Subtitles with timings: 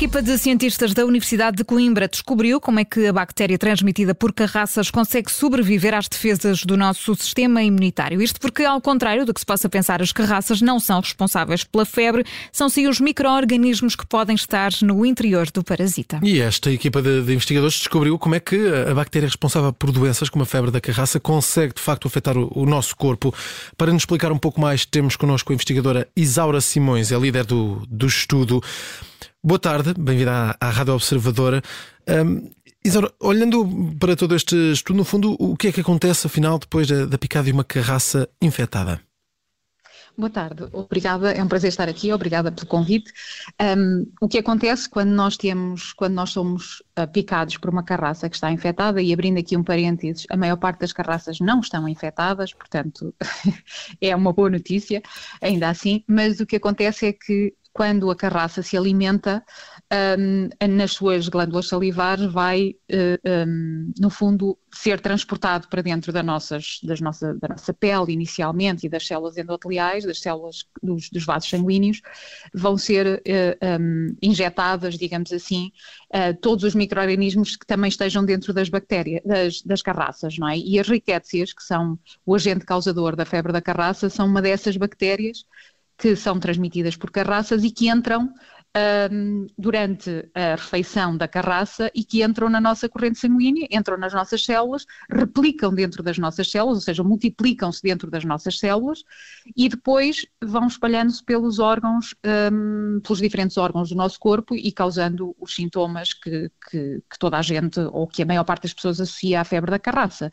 [0.00, 4.32] equipa de cientistas da Universidade de Coimbra descobriu como é que a bactéria transmitida por
[4.32, 8.22] carraças consegue sobreviver às defesas do nosso sistema imunitário.
[8.22, 11.84] Isto porque, ao contrário do que se possa pensar, as carraças não são responsáveis pela
[11.84, 16.18] febre, são sim os micro-organismos que podem estar no interior do parasita.
[16.22, 18.56] E esta equipa de, de, investigadores descobriu como é que
[18.90, 22.50] a bactéria responsável por doenças como a febre da carraça consegue de facto afetar o,
[22.54, 23.34] o nosso corpo.
[23.76, 27.82] Para nos explicar um pouco mais, temos connosco a investigadora Isaura Simões, é líder do,
[27.86, 28.62] do estudo.
[29.42, 31.62] Boa tarde, bem-vinda à, Rádio Observadora.
[32.06, 32.50] Um,
[32.84, 33.66] Isaura, olhando
[33.98, 37.16] para todo este estudo, no fundo, o que é que acontece afinal depois da, da
[37.16, 39.00] picada de uma carraça infectada?
[40.14, 43.10] Boa tarde, obrigada, é um prazer estar aqui, obrigada pelo convite.
[43.58, 48.28] Um, o que acontece quando nós temos, quando nós somos uh, picados por uma carraça
[48.28, 51.88] que está infectada, e abrindo aqui um parênteses, a maior parte das carraças não estão
[51.88, 53.14] infectadas, portanto
[54.02, 55.00] é uma boa notícia,
[55.40, 59.44] ainda assim, mas o que acontece é que quando a carraça se alimenta,
[60.18, 66.22] um, nas suas glândulas salivares vai, uh, um, no fundo, ser transportado para dentro da,
[66.22, 71.24] nossas, das nossa, da nossa pele inicialmente e das células endoteliais, das células dos, dos
[71.24, 72.00] vasos sanguíneos,
[72.52, 75.70] vão ser uh, um, injetadas, digamos assim,
[76.14, 80.58] uh, todos os micro-organismos que também estejam dentro das bactérias, das, das carraças, não é?
[80.58, 84.76] E as riquécias, que são o agente causador da febre da carraça, são uma dessas
[84.76, 85.44] bactérias
[86.00, 88.32] que são transmitidas por carraças e que entram
[88.76, 94.12] um, durante a refeição da carraça e que entram na nossa corrente sanguínea, entram nas
[94.12, 99.02] nossas células, replicam dentro das nossas células, ou seja, multiplicam-se dentro das nossas células
[99.56, 102.14] e depois vão espalhando-se pelos órgãos,
[102.52, 107.38] um, pelos diferentes órgãos do nosso corpo e causando os sintomas que, que, que, toda
[107.38, 110.30] a gente, ou que a maior parte das pessoas associa à febre da carraça,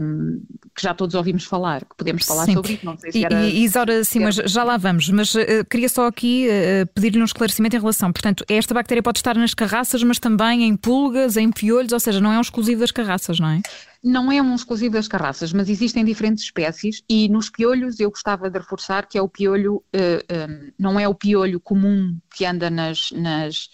[0.00, 0.42] um,
[0.74, 2.54] que já todos ouvimos falar, que podemos falar Sim.
[2.54, 3.46] sobre isso, não sei se era...
[3.46, 7.24] E, Isora, sim, mas já lá vamos, mas uh, queria só aqui uh, pedir-lhe um
[7.24, 8.12] esclarecimento em relação.
[8.12, 12.20] Portanto, esta bactéria pode estar nas carraças, mas também em pulgas, em piolhos, ou seja,
[12.20, 13.62] não é um exclusivo das carraças, não é?
[14.02, 18.48] Não é um exclusivo das carraças, mas existem diferentes espécies e nos piolhos eu gostava
[18.48, 22.16] de reforçar que é o piolho, uh, eh, um, eh, não é o piolho comum
[22.32, 23.64] que anda nas, nas,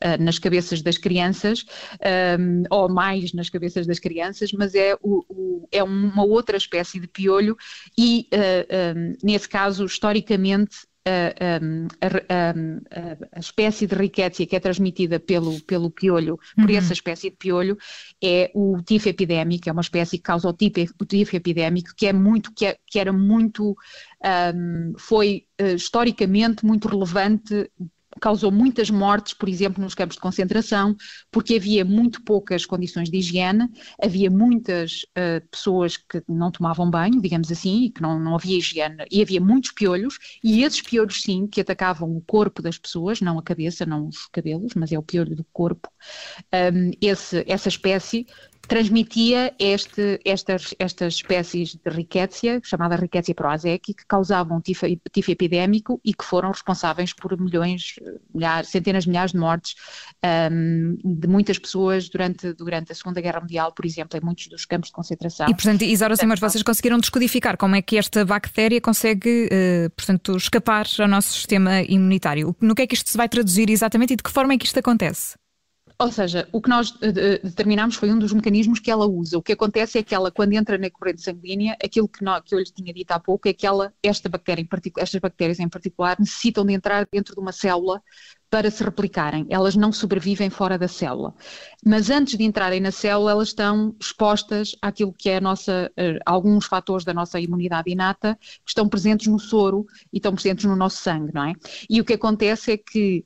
[0.00, 1.64] uh, nas cabeças das crianças,
[2.38, 7.00] um, ou mais nas cabeças das crianças, mas é, o, o, é uma outra espécie
[7.00, 7.56] de piolho
[7.98, 11.56] e, uh, um, nesse caso, historicamente, a,
[12.28, 16.76] a, a, espécie de riquécia que é transmitida pelo, pelo piolho, por uhum.
[16.76, 17.76] essa espécie de piolho,
[18.22, 22.06] é o tifo epidémico, é uma espécie que causa o tifo, o tifo epidémico, que
[22.06, 23.76] é muito, que, é, que era muito,
[24.54, 27.70] um, foi uh, historicamente muito relevante
[28.20, 30.94] causou muitas mortes, por exemplo, nos campos de concentração,
[31.30, 33.68] porque havia muito poucas condições de higiene,
[34.02, 38.58] havia muitas uh, pessoas que não tomavam banho, digamos assim, e que não, não havia
[38.58, 43.20] higiene, e havia muitos piolhos, e esses piolhos sim, que atacavam o corpo das pessoas,
[43.20, 45.88] não a cabeça, não os cabelos, mas é o piolho do corpo,
[46.52, 48.26] um, esse, essa espécie
[48.68, 56.00] transmitia este, estas, estas espécies de riquécia, chamada riquécia proazeki, que causavam tifo, tifo epidémico
[56.04, 57.96] e que foram responsáveis por milhões,
[58.34, 59.74] milhares, centenas de milhares de mortes
[60.50, 64.64] um, de muitas pessoas durante, durante a Segunda Guerra Mundial, por exemplo, em muitos dos
[64.64, 65.48] campos de concentração.
[65.48, 70.36] E, portanto, Isaura mas vocês conseguiram descodificar como é que esta bactéria consegue, uh, portanto,
[70.36, 72.54] escapar ao nosso sistema imunitário.
[72.60, 74.66] No que é que isto se vai traduzir exatamente e de que forma é que
[74.66, 75.41] isto acontece?
[76.02, 76.96] Ou seja, o que nós uh,
[77.44, 79.38] determinamos foi um dos mecanismos que ela usa.
[79.38, 82.52] O que acontece é que ela, quando entra na corrente sanguínea, aquilo que, nós, que
[82.52, 84.66] eu lhe tinha dito há pouco é que ela, esta bactéria
[84.98, 88.02] estas bactérias em particular, necessitam de entrar dentro de uma célula
[88.50, 89.46] para se replicarem.
[89.48, 91.34] Elas não sobrevivem fora da célula.
[91.86, 96.66] Mas antes de entrarem na célula, elas estão expostas àquilo que é nossa, uh, alguns
[96.66, 100.96] fatores da nossa imunidade inata que estão presentes no soro e estão presentes no nosso
[100.96, 101.52] sangue, não é?
[101.88, 103.24] E o que acontece é que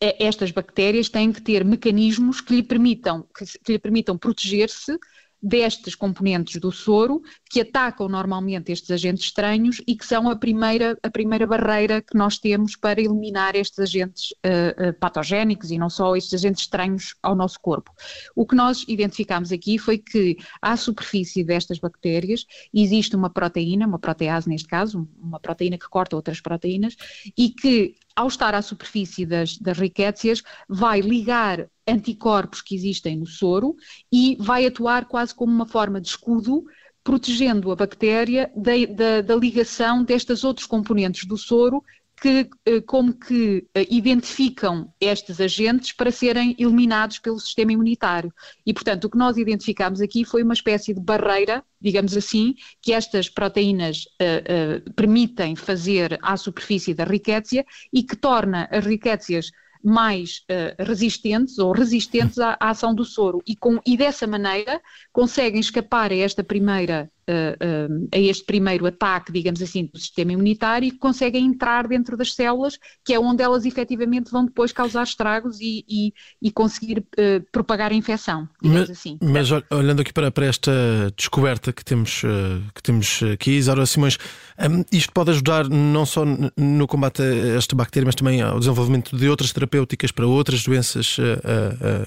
[0.00, 3.26] estas bactérias têm que ter mecanismos que lhe permitam,
[3.64, 4.98] que, lhe permitam proteger-se
[5.42, 10.98] destes componentes do soro que atacam normalmente estes agentes estranhos e que são a primeira,
[11.02, 16.16] a primeira barreira que nós temos para eliminar estes agentes uh, patogénicos e não só
[16.16, 17.92] estes agentes estranhos ao nosso corpo.
[18.34, 22.44] O que nós identificamos aqui foi que à superfície destas bactérias
[22.74, 26.96] existe uma proteína, uma protease neste caso, uma proteína que corta outras proteínas
[27.36, 33.26] e que ao estar à superfície das, das riquécias, vai ligar anticorpos que existem no
[33.26, 33.76] soro
[34.10, 36.64] e vai atuar quase como uma forma de escudo
[37.04, 41.80] protegendo a bactéria da, da, da, ligação destes outros componentes do soro
[42.20, 48.32] que eh, como que eh, identificam estes agentes para serem eliminados pelo sistema imunitário.
[48.66, 52.92] E, portanto, o que nós identificamos aqui foi uma espécie de barreira, digamos assim, que
[52.92, 59.50] estas proteínas uh, uh, permitem fazer à superfície da riquécia e que torna as riquécias
[59.82, 64.80] mais uh, resistentes ou resistentes à, à, ação do soro e, com, e dessa maneira
[65.12, 70.88] conseguem escapar a esta primeira uh, a este primeiro ataque, digamos assim, do sistema imunitário
[70.88, 75.60] e conseguem entrar dentro das células, que é onde elas efetivamente vão depois causar estragos
[75.60, 79.18] e, e, e conseguir uh, propagar a infecção, digamos mas, assim.
[79.22, 80.72] Mas olhando aqui para, para esta
[81.16, 84.18] descoberta que temos, uh, que temos aqui, Isaura Simões,
[84.58, 89.16] um, isto pode ajudar não só no combate a esta bactéria, mas também ao desenvolvimento
[89.16, 91.16] de outras terapêuticas para outras doenças,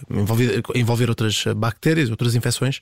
[0.09, 2.81] envolver, envolver outras bactérias, outras infecções?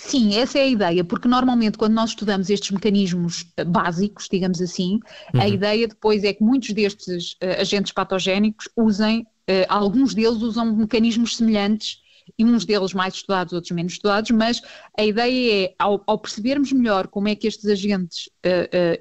[0.00, 4.62] Sim, essa é a ideia, porque normalmente quando nós estudamos estes mecanismos eh, básicos, digamos
[4.62, 5.00] assim,
[5.34, 5.40] uhum.
[5.40, 10.72] a ideia depois é que muitos destes uh, agentes patogénicos usem, uh, alguns deles usam
[10.76, 11.98] mecanismos semelhantes
[12.38, 14.62] e uns deles mais estudados, outros menos estudados, mas
[14.96, 18.30] a ideia é, ao, ao percebermos melhor como é que estes agentes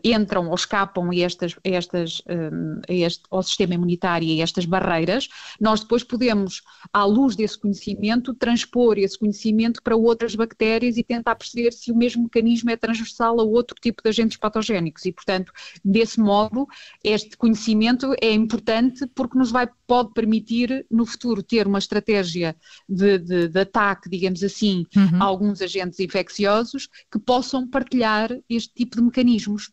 [0.03, 4.43] entram ou escapam a estas, a estas, um, a este, ao sistema imunitário e a
[4.43, 5.27] estas barreiras,
[5.59, 6.61] nós depois podemos,
[6.93, 11.95] à luz desse conhecimento, transpor esse conhecimento para outras bactérias e tentar perceber se o
[11.95, 15.51] mesmo mecanismo é transversal a outro tipo de agentes patogénicos e, portanto,
[15.83, 16.67] desse modo,
[17.03, 22.55] este conhecimento é importante porque nos vai, pode permitir no futuro ter uma estratégia
[22.87, 25.21] de de, de, ataque, digamos assim, uhum.
[25.21, 29.01] a alguns agentes infecciosos que possam partilhar este tipo de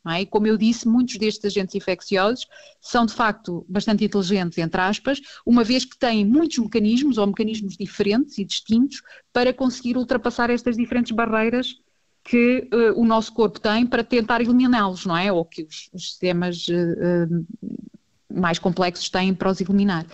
[0.05, 0.23] Não é?
[0.23, 2.47] E como eu disse, muitos destes agentes infecciosos
[2.81, 7.77] são de facto bastante inteligentes, entre aspas, uma vez que têm muitos mecanismos ou mecanismos
[7.77, 9.03] diferentes e distintos
[9.33, 11.77] para conseguir ultrapassar estas diferentes barreiras
[12.25, 15.31] que uh, o nosso corpo tem para tentar eliminá-los, não é?
[15.31, 20.07] Ou que os, os sistemas uh, uh, mais complexos têm para os eliminar.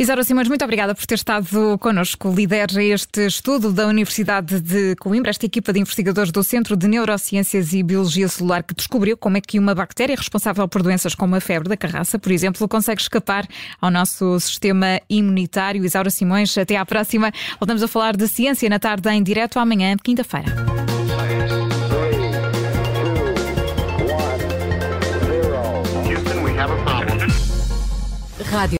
[0.00, 2.32] Isaura Simões, muito obrigada por ter estado connosco.
[2.34, 7.74] Lidera este estudo da Universidade de Coimbra, esta equipa de investigadores do Centro de Neurociências
[7.74, 11.40] e Biologia Celular que descobriu como é que uma bactéria responsável por doenças como a
[11.40, 13.46] febre da carraça, por exemplo, consegue escapar
[13.78, 15.84] ao nosso sistema imunitário.
[15.84, 17.30] Isaura Simões, até à próxima.
[17.60, 20.48] Voltamos a falar de ciência na tarde em direto amanhã, quinta-feira.
[28.50, 28.79] Rádio.